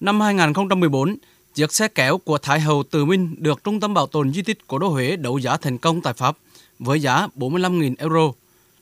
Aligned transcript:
Năm 0.00 0.20
2014, 0.20 1.16
chiếc 1.54 1.72
xe 1.72 1.88
kéo 1.88 2.18
của 2.18 2.38
Thái 2.38 2.60
hậu 2.60 2.82
Từ 2.82 3.04
Minh 3.04 3.34
được 3.38 3.64
Trung 3.64 3.80
tâm 3.80 3.94
Bảo 3.94 4.06
tồn 4.06 4.32
Di 4.32 4.42
tích 4.42 4.58
Cố 4.66 4.78
đô 4.78 4.88
Huế 4.88 5.16
đấu 5.16 5.38
giá 5.38 5.56
thành 5.56 5.78
công 5.78 6.00
tại 6.00 6.12
Pháp 6.12 6.36
với 6.78 7.00
giá 7.00 7.28
45.000 7.36 7.94
euro, 7.98 8.32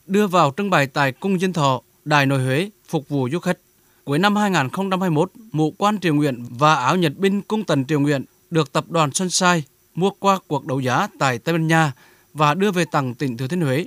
đưa 0.07 0.27
vào 0.27 0.53
trưng 0.57 0.71
bày 0.71 0.87
tại 0.87 1.13
Cung 1.13 1.39
diên 1.39 1.53
Thọ, 1.53 1.81
Đài 2.05 2.27
Nội 2.27 2.45
Huế 2.45 2.71
phục 2.89 3.09
vụ 3.09 3.29
du 3.33 3.39
khách. 3.39 3.59
Cuối 4.05 4.19
năm 4.19 4.37
2021, 4.37 5.31
mũ 5.53 5.75
quan 5.79 5.99
triều 6.01 6.15
nguyện 6.15 6.45
và 6.51 6.75
áo 6.75 6.97
nhật 6.97 7.13
binh 7.17 7.43
cung 7.43 7.65
tần 7.65 7.85
triều 7.85 8.01
nguyện 8.01 8.25
được 8.51 8.73
tập 8.73 8.85
đoàn 8.89 9.11
Sunshine 9.13 9.61
mua 9.95 10.11
qua 10.11 10.39
cuộc 10.47 10.67
đấu 10.67 10.81
giá 10.81 11.09
tại 11.19 11.39
Tây 11.39 11.53
Ban 11.53 11.67
Nha 11.67 11.93
và 12.35 12.55
đưa 12.55 12.71
về 12.71 12.85
tặng 12.85 13.15
tỉnh 13.15 13.37
Thừa 13.37 13.49
Thiên 13.49 13.61
Huế. 13.61 13.85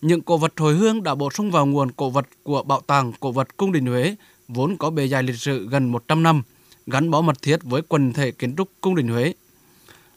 Những 0.00 0.20
cổ 0.20 0.36
vật 0.36 0.52
hồi 0.56 0.74
hương 0.74 1.02
đã 1.02 1.14
bổ 1.14 1.30
sung 1.30 1.50
vào 1.50 1.66
nguồn 1.66 1.90
cổ 1.92 2.10
vật 2.10 2.26
của 2.42 2.62
Bảo 2.62 2.80
tàng 2.80 3.12
Cổ 3.20 3.32
vật 3.32 3.56
Cung 3.56 3.72
đình 3.72 3.86
Huế, 3.86 4.14
vốn 4.48 4.76
có 4.76 4.90
bề 4.90 5.04
dài 5.04 5.22
lịch 5.22 5.36
sử 5.36 5.68
gần 5.68 5.92
100 5.92 6.22
năm, 6.22 6.42
gắn 6.90 7.10
bó 7.10 7.20
mật 7.20 7.42
thiết 7.42 7.62
với 7.62 7.82
quần 7.82 8.12
thể 8.12 8.30
kiến 8.30 8.56
trúc 8.56 8.68
Cung 8.80 8.94
đình 8.94 9.08
Huế. 9.08 9.34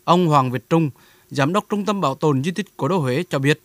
Ông 0.04 0.27
Hoàng 0.27 0.52
Việt 0.52 0.70
Trung, 0.70 0.90
Giám 1.30 1.54
đốc 1.54 1.66
Trung 1.70 1.86
tâm 1.86 2.02
Bảo 2.02 2.16
tồn 2.16 2.44
Di 2.44 2.52
tích 2.52 2.66
Cố 2.77 2.88
đô 2.88 2.98
Huế 2.98 3.23
cho 3.30 3.40
biết, 3.40 3.62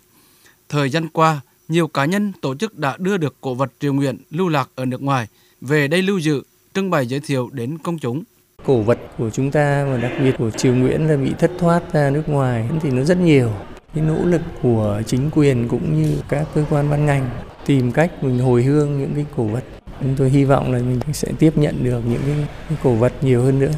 thời 0.68 0.90
gian 0.90 1.08
qua, 1.08 1.40
nhiều 1.68 1.88
cá 1.88 2.04
nhân, 2.04 2.32
tổ 2.40 2.54
chức 2.54 2.78
đã 2.78 2.96
đưa 2.98 3.16
được 3.16 3.36
cổ 3.40 3.54
vật 3.54 3.72
triều 3.80 3.92
nguyện 3.92 4.16
lưu 4.30 4.48
lạc 4.48 4.68
ở 4.74 4.84
nước 4.84 5.02
ngoài 5.02 5.26
về 5.60 5.88
đây 5.88 6.02
lưu 6.02 6.18
giữ, 6.18 6.42
trưng 6.74 6.90
bày 6.90 7.06
giới 7.06 7.20
thiệu 7.20 7.50
đến 7.52 7.78
công 7.78 7.98
chúng. 7.98 8.22
Cổ 8.64 8.82
vật 8.82 8.98
của 9.18 9.30
chúng 9.30 9.50
ta 9.50 9.84
và 9.84 9.96
đặc 9.96 10.12
biệt 10.22 10.34
của 10.38 10.50
triều 10.50 10.74
Nguyễn 10.74 11.08
là 11.08 11.16
bị 11.16 11.32
thất 11.38 11.50
thoát 11.58 11.92
ra 11.92 12.10
nước 12.10 12.28
ngoài 12.28 12.68
thì 12.82 12.90
nó 12.90 13.02
rất 13.02 13.18
nhiều. 13.18 13.52
Cái 13.94 14.04
nỗ 14.04 14.24
lực 14.24 14.42
của 14.62 15.02
chính 15.06 15.30
quyền 15.30 15.68
cũng 15.68 16.02
như 16.02 16.16
các 16.28 16.46
cơ 16.54 16.64
quan 16.70 16.90
ban 16.90 17.06
ngành 17.06 17.30
tìm 17.66 17.92
cách 17.92 18.24
mình 18.24 18.38
hồi 18.38 18.62
hương 18.62 18.98
những 19.00 19.12
cái 19.14 19.26
cổ 19.36 19.44
vật. 19.44 19.64
Chúng 20.00 20.14
tôi 20.18 20.30
hy 20.30 20.44
vọng 20.44 20.72
là 20.72 20.78
mình 20.78 21.00
sẽ 21.12 21.32
tiếp 21.38 21.58
nhận 21.58 21.84
được 21.84 22.00
những 22.08 22.22
cái, 22.26 22.46
cái 22.68 22.78
cổ 22.82 22.94
vật 22.94 23.12
nhiều 23.22 23.42
hơn 23.42 23.58
nữa. 23.58 23.72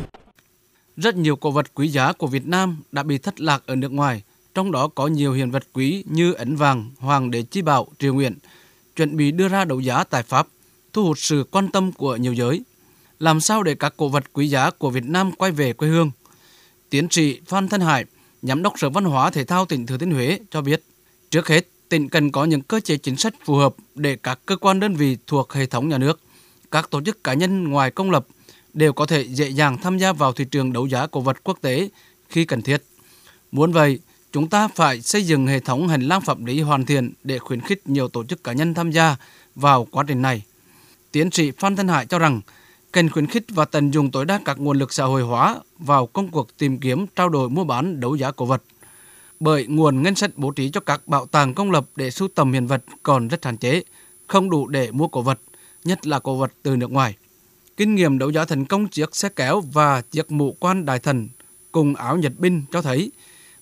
Rất 0.96 1.16
nhiều 1.16 1.36
cổ 1.36 1.50
vật 1.50 1.74
quý 1.74 1.88
giá 1.88 2.12
của 2.12 2.26
Việt 2.26 2.46
Nam 2.46 2.76
đã 2.92 3.02
bị 3.02 3.18
thất 3.18 3.40
lạc 3.40 3.62
ở 3.66 3.76
nước 3.76 3.92
ngoài, 3.92 4.22
trong 4.54 4.72
đó 4.72 4.88
có 4.88 5.06
nhiều 5.06 5.32
hiện 5.32 5.50
vật 5.50 5.62
quý 5.72 6.04
như 6.06 6.32
ấn 6.32 6.56
vàng, 6.56 6.90
hoàng 6.98 7.30
đế 7.30 7.42
chi 7.42 7.62
bảo, 7.62 7.88
triều 7.98 8.14
nguyện, 8.14 8.34
chuẩn 8.96 9.16
bị 9.16 9.30
đưa 9.30 9.48
ra 9.48 9.64
đấu 9.64 9.80
giá 9.80 10.04
tại 10.04 10.22
Pháp, 10.22 10.46
thu 10.92 11.04
hút 11.04 11.18
sự 11.18 11.44
quan 11.50 11.68
tâm 11.68 11.92
của 11.92 12.16
nhiều 12.16 12.32
giới. 12.32 12.62
Làm 13.18 13.40
sao 13.40 13.62
để 13.62 13.74
các 13.74 13.94
cổ 13.96 14.08
vật 14.08 14.24
quý 14.32 14.48
giá 14.48 14.70
của 14.70 14.90
Việt 14.90 15.04
Nam 15.04 15.32
quay 15.32 15.52
về 15.52 15.72
quê 15.72 15.88
hương? 15.88 16.10
Tiến 16.90 17.08
sĩ 17.10 17.40
Phan 17.46 17.68
Thân 17.68 17.80
Hải, 17.80 18.04
Giám 18.42 18.62
đốc 18.62 18.72
Sở 18.76 18.90
Văn 18.90 19.04
hóa 19.04 19.30
Thể 19.30 19.44
thao 19.44 19.64
tỉnh 19.66 19.86
Thừa 19.86 19.98
Thiên 19.98 20.10
Huế 20.10 20.38
cho 20.50 20.60
biết, 20.60 20.82
trước 21.30 21.48
hết, 21.48 21.66
tỉnh 21.90 22.08
cần 22.08 22.32
có 22.32 22.44
những 22.44 22.60
cơ 22.60 22.80
chế 22.80 22.96
chính 22.96 23.16
sách 23.16 23.34
phù 23.44 23.54
hợp 23.54 23.74
để 23.94 24.16
các 24.16 24.38
cơ 24.46 24.56
quan 24.56 24.80
đơn 24.80 24.94
vị 24.94 25.16
thuộc 25.26 25.52
hệ 25.52 25.66
thống 25.66 25.88
nhà 25.88 25.98
nước, 25.98 26.20
các 26.70 26.90
tổ 26.90 27.02
chức 27.02 27.24
cá 27.24 27.34
nhân 27.34 27.68
ngoài 27.68 27.90
công 27.90 28.10
lập 28.10 28.26
đều 28.74 28.92
có 28.92 29.06
thể 29.06 29.22
dễ 29.22 29.48
dàng 29.48 29.78
tham 29.82 29.98
gia 29.98 30.12
vào 30.12 30.32
thị 30.32 30.44
trường 30.50 30.72
đấu 30.72 30.86
giá 30.86 31.06
cổ 31.06 31.20
vật 31.20 31.44
quốc 31.44 31.58
tế 31.60 31.88
khi 32.28 32.44
cần 32.44 32.62
thiết. 32.62 32.82
Muốn 33.52 33.72
vậy, 33.72 33.98
chúng 34.32 34.48
ta 34.48 34.68
phải 34.68 35.00
xây 35.00 35.22
dựng 35.22 35.46
hệ 35.46 35.60
thống 35.60 35.88
hành 35.88 36.02
lang 36.02 36.20
pháp 36.20 36.44
lý 36.44 36.60
hoàn 36.60 36.86
thiện 36.86 37.12
để 37.24 37.38
khuyến 37.38 37.60
khích 37.60 37.82
nhiều 37.84 38.08
tổ 38.08 38.24
chức 38.24 38.44
cá 38.44 38.52
nhân 38.52 38.74
tham 38.74 38.90
gia 38.90 39.16
vào 39.54 39.86
quá 39.90 40.04
trình 40.08 40.22
này. 40.22 40.42
Tiến 41.12 41.30
sĩ 41.30 41.50
Phan 41.58 41.76
Thanh 41.76 41.88
Hải 41.88 42.06
cho 42.06 42.18
rằng, 42.18 42.40
cần 42.92 43.10
khuyến 43.10 43.26
khích 43.26 43.44
và 43.48 43.64
tận 43.64 43.90
dụng 43.90 44.10
tối 44.10 44.24
đa 44.24 44.40
các 44.44 44.58
nguồn 44.58 44.78
lực 44.78 44.92
xã 44.92 45.04
hội 45.04 45.22
hóa 45.22 45.56
vào 45.78 46.06
công 46.06 46.28
cuộc 46.28 46.56
tìm 46.58 46.78
kiếm 46.78 47.06
trao 47.16 47.28
đổi 47.28 47.50
mua 47.50 47.64
bán 47.64 48.00
đấu 48.00 48.14
giá 48.14 48.30
cổ 48.30 48.44
vật. 48.44 48.62
Bởi 49.40 49.66
nguồn 49.66 50.02
ngân 50.02 50.14
sách 50.14 50.30
bố 50.36 50.50
trí 50.50 50.70
cho 50.70 50.80
các 50.80 51.08
bảo 51.08 51.26
tàng 51.26 51.54
công 51.54 51.70
lập 51.70 51.86
để 51.96 52.10
sưu 52.10 52.28
tầm 52.28 52.52
hiện 52.52 52.66
vật 52.66 52.84
còn 53.02 53.28
rất 53.28 53.44
hạn 53.44 53.56
chế, 53.56 53.82
không 54.26 54.50
đủ 54.50 54.66
để 54.66 54.90
mua 54.90 55.08
cổ 55.08 55.22
vật, 55.22 55.40
nhất 55.84 56.06
là 56.06 56.18
cổ 56.18 56.36
vật 56.36 56.52
từ 56.62 56.76
nước 56.76 56.90
ngoài. 56.90 57.16
Kinh 57.76 57.94
nghiệm 57.94 58.18
đấu 58.18 58.30
giá 58.30 58.44
thành 58.44 58.64
công 58.64 58.88
chiếc 58.88 59.16
xe 59.16 59.28
kéo 59.36 59.60
và 59.60 60.02
chiếc 60.10 60.30
mũ 60.30 60.56
quan 60.60 60.84
đại 60.84 60.98
thần 60.98 61.28
cùng 61.72 61.94
áo 61.94 62.16
nhật 62.16 62.32
binh 62.38 62.62
cho 62.72 62.82
thấy 62.82 63.12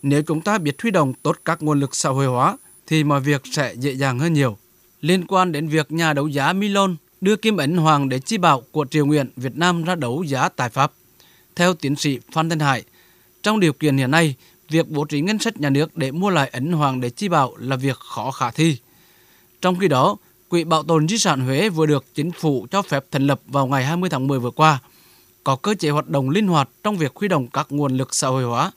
nếu 0.03 0.23
chúng 0.23 0.41
ta 0.41 0.59
biết 0.59 0.83
huy 0.83 0.91
động 0.91 1.13
tốt 1.23 1.37
các 1.45 1.63
nguồn 1.63 1.81
lực 1.81 1.95
xã 1.95 2.09
hội 2.09 2.27
hóa 2.27 2.57
thì 2.87 3.05
mọi 3.05 3.21
việc 3.21 3.43
sẽ 3.53 3.75
dễ 3.75 3.93
dàng 3.93 4.19
hơn 4.19 4.33
nhiều. 4.33 4.57
Liên 5.01 5.27
quan 5.27 5.53
đến 5.53 5.69
việc 5.69 5.93
nhà 5.93 6.13
đấu 6.13 6.29
giá 6.29 6.53
Milon 6.53 6.97
đưa 7.21 7.37
kim 7.37 7.57
ấn 7.57 7.77
Hoàng 7.77 8.09
đế 8.09 8.19
chi 8.19 8.39
bảo 8.39 8.63
của 8.73 8.87
triều 8.91 9.07
nguyện 9.07 9.31
Việt 9.37 9.57
Nam 9.57 9.85
ra 9.85 9.95
đấu 9.95 10.23
giá 10.23 10.49
tại 10.49 10.69
Pháp. 10.69 10.93
Theo 11.57 11.75
tiến 11.75 11.97
sĩ 11.97 12.19
Phan 12.33 12.49
Thanh 12.49 12.59
Hải, 12.59 12.85
trong 13.43 13.61
điều 13.61 13.73
kiện 13.73 13.97
hiện 13.99 14.11
nay, 14.11 14.35
việc 14.69 14.89
bố 14.89 15.05
trí 15.05 15.21
ngân 15.21 15.39
sách 15.39 15.61
nhà 15.61 15.71
nước 15.71 15.97
để 15.97 16.11
mua 16.11 16.31
lại 16.31 16.51
ấn 16.53 16.73
Hoàng 16.73 17.01
đế 17.01 17.11
chi 17.11 17.29
bảo 17.29 17.57
là 17.57 17.77
việc 17.77 17.97
khó 17.97 18.31
khả 18.31 18.51
thi. 18.51 18.77
Trong 19.61 19.77
khi 19.79 19.89
đó, 19.89 20.17
Quỹ 20.49 20.65
Bảo 20.65 20.83
tồn 20.83 21.09
Di 21.09 21.19
sản 21.19 21.41
Huế 21.41 21.69
vừa 21.69 21.87
được 21.87 22.05
chính 22.15 22.31
phủ 22.31 22.67
cho 22.71 22.83
phép 22.83 23.05
thành 23.11 23.27
lập 23.27 23.41
vào 23.47 23.67
ngày 23.67 23.85
20 23.85 24.11
tháng 24.11 24.27
10 24.27 24.39
vừa 24.39 24.51
qua, 24.51 24.79
có 25.45 25.57
cơ 25.57 25.75
chế 25.75 25.91
hoạt 25.91 26.09
động 26.09 26.31
linh 26.31 26.47
hoạt 26.47 26.69
trong 26.85 26.97
việc 26.97 27.17
huy 27.17 27.29
động 27.29 27.49
các 27.49 27.67
nguồn 27.71 27.97
lực 27.97 28.15
xã 28.15 28.29
hội 28.29 28.45
hóa 28.45 28.71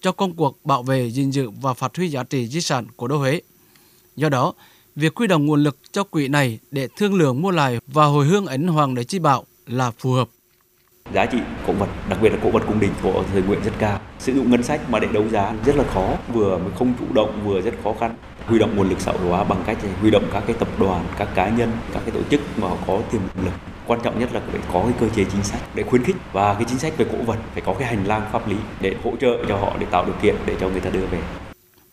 cho 0.00 0.12
công 0.12 0.34
cuộc 0.34 0.64
bảo 0.64 0.82
vệ, 0.82 1.10
gìn 1.10 1.30
giữ 1.30 1.50
và 1.50 1.74
phát 1.74 1.96
huy 1.96 2.08
giá 2.08 2.22
trị 2.22 2.46
di 2.46 2.60
sản 2.60 2.86
của 2.96 3.08
đô 3.08 3.18
Huế. 3.18 3.40
Do 4.16 4.28
đó, 4.28 4.54
việc 4.96 5.16
huy 5.16 5.26
động 5.26 5.46
nguồn 5.46 5.62
lực 5.62 5.78
cho 5.92 6.04
quỹ 6.04 6.28
này 6.28 6.58
để 6.70 6.88
thương 6.96 7.14
lượng 7.14 7.42
mua 7.42 7.50
lại 7.50 7.78
và 7.86 8.04
hồi 8.04 8.26
hương 8.26 8.46
ấn 8.46 8.68
hoàng 8.68 8.94
đế 8.94 9.04
chi 9.04 9.18
bảo 9.18 9.44
là 9.66 9.90
phù 9.90 10.12
hợp. 10.12 10.28
Giá 11.14 11.26
trị 11.26 11.38
cổ 11.66 11.72
vật, 11.72 11.88
đặc 12.08 12.18
biệt 12.22 12.28
là 12.28 12.38
cổ 12.42 12.50
vật 12.50 12.62
cung 12.66 12.80
đình 12.80 12.92
của 13.02 13.24
thời 13.32 13.42
nguyện 13.42 13.60
rất 13.64 13.72
cao. 13.78 14.00
Sử 14.18 14.32
dụng 14.32 14.50
ngân 14.50 14.62
sách 14.62 14.90
mà 14.90 14.98
để 14.98 15.08
đấu 15.12 15.28
giá 15.28 15.52
rất 15.66 15.76
là 15.76 15.84
khó, 15.94 16.08
vừa 16.32 16.60
không 16.78 16.94
chủ 16.98 17.04
động 17.14 17.40
vừa 17.44 17.60
rất 17.60 17.74
khó 17.84 17.94
khăn. 18.00 18.14
Huy 18.46 18.58
động 18.58 18.76
nguồn 18.76 18.88
lực 18.88 19.00
xã 19.00 19.12
hội 19.12 19.28
hóa 19.28 19.44
bằng 19.44 19.62
cách 19.66 19.78
huy 20.00 20.10
động 20.10 20.24
các 20.32 20.42
cái 20.46 20.56
tập 20.58 20.68
đoàn, 20.78 21.04
các 21.18 21.28
cá 21.34 21.48
nhân, 21.48 21.72
các 21.94 22.00
cái 22.06 22.10
tổ 22.10 22.20
chức 22.30 22.40
mà 22.56 22.68
có 22.86 23.00
tiềm 23.12 23.20
lực 23.44 23.52
quan 23.86 24.00
trọng 24.02 24.20
nhất 24.20 24.32
là 24.32 24.40
phải 24.50 24.60
có 24.72 24.82
cái 24.82 24.92
cơ 25.00 25.08
chế 25.16 25.24
chính 25.32 25.42
sách 25.42 25.60
để 25.74 25.82
khuyến 25.82 26.04
khích 26.04 26.16
và 26.32 26.54
cái 26.54 26.64
chính 26.68 26.78
sách 26.78 26.96
về 26.96 27.06
cổ 27.12 27.24
vật 27.24 27.38
phải 27.52 27.62
có 27.66 27.74
cái 27.74 27.88
hành 27.88 28.04
lang 28.06 28.28
pháp 28.32 28.48
lý 28.48 28.56
để 28.80 28.96
hỗ 29.04 29.12
trợ 29.20 29.44
cho 29.48 29.56
họ 29.56 29.76
để 29.80 29.86
tạo 29.90 30.04
điều 30.04 30.14
kiện 30.22 30.34
để 30.46 30.56
cho 30.60 30.68
người 30.68 30.80
ta 30.80 30.90
đưa 30.90 31.06
về. 31.06 31.18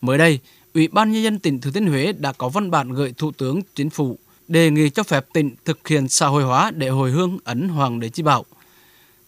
Mới 0.00 0.18
đây, 0.18 0.38
Ủy 0.74 0.88
ban 0.88 1.12
nhân 1.12 1.22
dân 1.22 1.38
tỉnh 1.38 1.60
Thừa 1.60 1.70
Thiên 1.70 1.86
Huế 1.86 2.12
đã 2.12 2.32
có 2.32 2.48
văn 2.48 2.70
bản 2.70 2.92
gửi 2.92 3.14
Thủ 3.18 3.32
tướng 3.38 3.60
Chính 3.74 3.90
phủ 3.90 4.18
đề 4.48 4.70
nghị 4.70 4.90
cho 4.90 5.02
phép 5.02 5.26
tỉnh 5.34 5.50
thực 5.64 5.88
hiện 5.88 6.08
xã 6.08 6.26
hội 6.26 6.42
hóa 6.42 6.70
để 6.70 6.88
hồi 6.88 7.10
hương 7.10 7.38
ấn 7.44 7.68
Hoàng 7.68 8.00
đế 8.00 8.08
Chi 8.08 8.22
Bảo. 8.22 8.44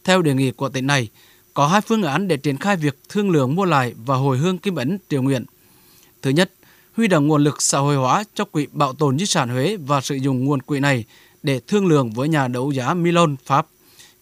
Theo 0.05 0.23
đề 0.23 0.35
nghị 0.35 0.51
của 0.51 0.69
tỉnh 0.69 0.87
này, 0.87 1.09
có 1.55 1.67
hai 1.67 1.81
phương 1.81 2.03
án 2.03 2.29
để 2.29 2.37
triển 2.37 2.57
khai 2.57 2.77
việc 2.77 2.99
thương 3.09 3.31
lượng 3.31 3.55
mua 3.55 3.65
lại 3.65 3.95
và 4.07 4.17
hồi 4.17 4.39
hương 4.39 4.59
kim 4.59 4.75
ấn 4.75 4.99
triều 5.09 5.23
nguyện. 5.23 5.45
Thứ 6.23 6.31
nhất, 6.31 6.53
huy 6.97 7.09
động 7.09 7.27
nguồn 7.27 7.45
lực 7.45 7.63
xã 7.63 7.79
hội 7.79 7.97
hóa 7.97 8.25
cho 8.35 8.45
quỹ 8.45 8.67
bảo 8.73 8.93
tồn 8.93 9.19
di 9.19 9.27
sản 9.27 9.49
Huế 9.49 9.77
và 9.77 10.01
sử 10.01 10.15
dụng 10.15 10.45
nguồn 10.45 10.63
quỹ 10.63 10.81
này 10.81 11.05
để 11.43 11.61
thương 11.67 11.87
lượng 11.87 12.11
với 12.11 12.29
nhà 12.29 12.49
đấu 12.49 12.73
giá 12.73 12.95
Milon 12.95 13.37
Pháp, 13.45 13.67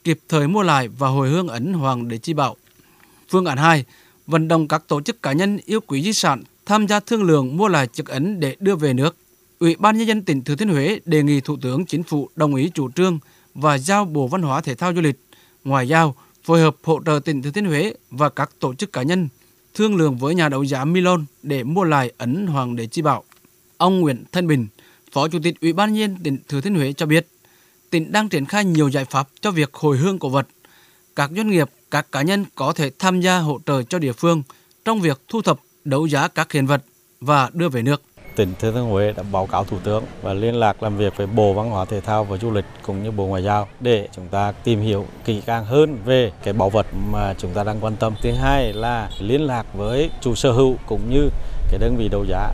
kịp 0.05 0.19
thời 0.29 0.49
mua 0.49 0.63
lại 0.63 0.89
và 0.89 1.09
hồi 1.09 1.29
hương 1.29 1.49
ấn 1.49 1.73
Hoàng 1.73 2.09
để 2.09 2.19
Chi 2.19 2.33
Bảo. 2.35 2.57
Phương 3.29 3.45
án 3.45 3.59
2, 3.59 3.85
vận 4.27 4.49
động 4.49 4.69
các 4.69 4.83
tổ 4.89 5.01
chức 5.01 5.23
cá 5.23 5.33
nhân 5.33 5.59
yêu 5.67 5.81
quý 5.81 6.03
di 6.03 6.13
sản 6.13 6.43
tham 6.67 6.87
gia 6.87 7.01
thương 7.01 7.23
lượng 7.23 7.57
mua 7.57 7.69
lại 7.69 7.87
chiếc 7.87 8.07
ấn 8.07 8.41
để 8.41 8.57
đưa 8.61 8.77
về 8.77 8.93
nước. 8.93 9.17
Ủy 9.59 9.77
ban 9.77 9.99
nhân 9.99 10.07
dân 10.07 10.23
tỉnh 10.23 10.45
Thừa 10.45 10.57
Thiên 10.57 10.69
Huế 10.69 11.01
đề 11.05 11.23
nghị 11.23 11.41
Thủ 11.41 11.57
tướng 11.57 11.87
Chính 11.87 12.03
phủ 12.03 12.29
đồng 12.37 12.55
ý 12.55 12.71
chủ 12.75 12.91
trương 12.91 13.19
và 13.55 13.79
giao 13.79 14.05
Bộ 14.05 14.27
Văn 14.27 14.43
hóa 14.43 14.61
Thể 14.61 14.75
thao 14.75 14.95
Du 14.95 15.01
lịch 15.01 15.17
ngoại 15.65 15.89
giao 15.89 16.15
phối 16.45 16.61
hợp 16.61 16.77
hỗ 16.83 17.01
trợ 17.07 17.21
tỉnh 17.25 17.43
Thừa 17.43 17.51
Thiên 17.51 17.65
Huế 17.65 17.95
và 18.11 18.29
các 18.29 18.51
tổ 18.59 18.75
chức 18.75 18.93
cá 18.93 19.03
nhân 19.03 19.29
thương 19.75 19.97
lượng 19.97 20.17
với 20.17 20.35
nhà 20.35 20.49
đấu 20.49 20.63
giá 20.63 20.85
Milon 20.85 21.25
để 21.43 21.63
mua 21.63 21.85
lại 21.85 22.13
ấn 22.19 22.47
Hoàng 22.47 22.77
đế 22.77 22.87
Chi 22.87 23.03
Bảo. 23.03 23.25
Ông 23.77 24.01
Nguyễn 24.01 24.25
Thanh 24.33 24.47
Bình, 24.47 24.67
Phó 25.13 25.29
Chủ 25.29 25.39
tịch 25.43 25.61
Ủy 25.61 25.73
ban 25.73 25.93
nhân 25.93 26.01
dân 26.01 26.23
tỉnh 26.23 26.39
Thừa 26.49 26.61
Thiên 26.61 26.75
Huế 26.75 26.93
cho 26.93 27.07
biết, 27.07 27.27
tỉnh 27.91 28.13
đang 28.13 28.29
triển 28.29 28.47
khai 28.47 28.65
nhiều 28.65 28.89
giải 28.89 29.05
pháp 29.05 29.29
cho 29.41 29.51
việc 29.51 29.75
hồi 29.75 29.99
hương 29.99 30.19
cổ 30.19 30.29
vật. 30.29 30.49
Các 31.17 31.31
doanh 31.37 31.51
nghiệp, 31.51 31.71
các 31.91 32.13
cá 32.13 32.23
nhân 32.23 32.45
có 32.55 32.73
thể 32.73 32.91
tham 32.99 33.21
gia 33.21 33.39
hỗ 33.39 33.61
trợ 33.67 33.83
cho 33.83 33.99
địa 33.99 34.13
phương 34.13 34.43
trong 34.85 35.01
việc 35.01 35.21
thu 35.29 35.43
thập, 35.43 35.61
đấu 35.85 36.07
giá 36.07 36.29
các 36.29 36.53
hiện 36.53 36.67
vật 36.67 36.85
và 37.21 37.51
đưa 37.53 37.69
về 37.69 37.83
nước. 37.83 38.03
Tỉnh 38.37 38.55
Thừa 38.61 38.73
Thiên 38.73 38.85
Huế 38.85 39.13
đã 39.13 39.23
báo 39.33 39.47
cáo 39.47 39.65
Thủ 39.65 39.77
tướng 39.85 40.05
và 40.23 40.33
liên 40.33 40.55
lạc 40.55 40.83
làm 40.83 40.97
việc 40.97 41.17
với 41.17 41.27
Bộ 41.27 41.53
Văn 41.53 41.71
hóa 41.71 41.85
Thể 41.85 42.01
thao 42.01 42.25
và 42.25 42.37
Du 42.37 42.51
lịch 42.51 42.65
cũng 42.83 43.03
như 43.03 43.11
Bộ 43.11 43.27
Ngoại 43.27 43.43
giao 43.43 43.69
để 43.81 44.09
chúng 44.17 44.29
ta 44.29 44.53
tìm 44.53 44.81
hiểu 44.81 45.07
kỹ 45.25 45.43
càng 45.47 45.65
hơn 45.65 45.99
về 46.05 46.33
cái 46.43 46.55
bảo 46.55 46.71
vật 46.71 46.87
mà 47.13 47.35
chúng 47.39 47.55
ta 47.55 47.65
đang 47.65 47.81
quan 47.81 47.97
tâm. 47.97 48.15
Thứ 48.23 48.33
hai 48.33 48.73
là 48.73 49.11
liên 49.21 49.41
lạc 49.41 49.67
với 49.75 50.11
chủ 50.21 50.35
sở 50.35 50.53
hữu 50.53 50.77
cũng 50.87 51.11
như 51.11 51.29
cái 51.71 51.79
đơn 51.79 51.97
vị 51.97 52.09
đấu 52.09 52.25
giá 52.29 52.53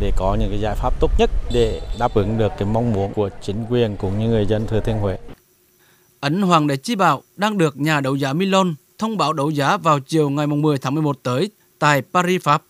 để 0.00 0.12
có 0.16 0.36
những 0.40 0.50
cái 0.50 0.60
giải 0.60 0.74
pháp 0.76 1.00
tốt 1.00 1.10
nhất 1.18 1.30
để 1.52 1.80
đáp 1.98 2.14
ứng 2.14 2.38
được 2.38 2.52
cái 2.58 2.68
mong 2.72 2.92
muốn 2.92 3.12
của 3.14 3.30
chính 3.42 3.64
quyền 3.70 3.96
cũng 3.96 4.18
như 4.18 4.28
người 4.28 4.46
dân 4.46 4.66
Thừa 4.66 4.80
Thiên 4.80 4.98
Huế. 4.98 5.18
Ấn 6.20 6.42
Hoàng 6.42 6.66
đế 6.66 6.76
Chi 6.76 6.94
Bảo 6.94 7.22
đang 7.36 7.58
được 7.58 7.76
nhà 7.76 8.00
đấu 8.00 8.16
giá 8.16 8.32
Milon 8.32 8.74
thông 8.98 9.16
báo 9.16 9.32
đấu 9.32 9.50
giá 9.50 9.76
vào 9.76 10.00
chiều 10.00 10.30
ngày 10.30 10.46
10 10.46 10.78
tháng 10.78 10.94
11 10.94 11.16
tới 11.22 11.50
tại 11.78 12.02
Paris, 12.12 12.42
Pháp. 12.42 12.62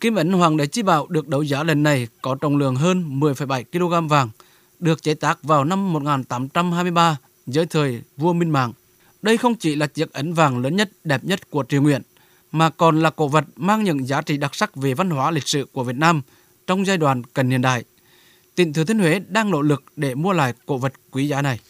Kim 0.00 0.14
ấn 0.14 0.32
Hoàng 0.32 0.56
đế 0.56 0.66
Chi 0.66 0.82
Bảo 0.82 1.06
được 1.08 1.28
đấu 1.28 1.42
giá 1.42 1.62
lần 1.62 1.82
này 1.82 2.08
có 2.22 2.34
trọng 2.34 2.56
lượng 2.56 2.76
hơn 2.76 3.20
10,7 3.20 3.64
kg 3.72 4.08
vàng, 4.08 4.28
được 4.78 5.02
chế 5.02 5.14
tác 5.14 5.42
vào 5.42 5.64
năm 5.64 5.92
1823 5.92 7.16
dưới 7.46 7.66
thời 7.66 8.02
vua 8.16 8.32
Minh 8.32 8.50
Mạng. 8.50 8.72
Đây 9.22 9.36
không 9.36 9.54
chỉ 9.54 9.76
là 9.76 9.86
chiếc 9.86 10.12
ấn 10.12 10.32
vàng 10.32 10.58
lớn 10.58 10.76
nhất, 10.76 10.90
đẹp 11.04 11.24
nhất 11.24 11.50
của 11.50 11.64
triều 11.68 11.82
Nguyễn, 11.82 12.02
mà 12.52 12.70
còn 12.70 13.00
là 13.00 13.10
cổ 13.10 13.28
vật 13.28 13.44
mang 13.56 13.84
những 13.84 14.06
giá 14.06 14.22
trị 14.22 14.36
đặc 14.36 14.54
sắc 14.54 14.76
về 14.76 14.94
văn 14.94 15.10
hóa 15.10 15.30
lịch 15.30 15.48
sử 15.48 15.66
của 15.72 15.84
Việt 15.84 15.96
Nam 15.96 16.22
trong 16.66 16.86
giai 16.86 16.96
đoạn 16.96 17.22
cần 17.24 17.50
hiện 17.50 17.62
đại. 17.62 17.84
Tỉnh 18.54 18.72
Thừa 18.72 18.84
Thiên 18.84 18.98
Huế 18.98 19.20
đang 19.28 19.50
nỗ 19.50 19.62
lực 19.62 19.84
để 19.96 20.14
mua 20.14 20.32
lại 20.32 20.54
cổ 20.66 20.78
vật 20.78 20.92
quý 21.10 21.28
giá 21.28 21.42
này. 21.42 21.60